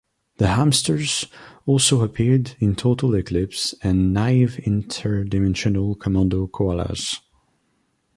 The 0.37 0.47
Hamsters 0.47 1.27
also 1.67 2.01
appeared 2.01 2.55
in 2.59 2.75
Total 2.75 3.13
Eclipse 3.17 3.75
and 3.83 4.11
"Naive 4.11 4.59
Inter-Dimensional 4.63 5.93
Commando 5.93 6.47
Koalas". 6.47 7.19